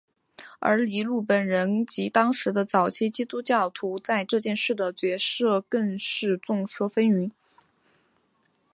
[0.57, 7.29] 而尼禄本人及当时的早期基督教徒在这件事的角色更是众说纷纭。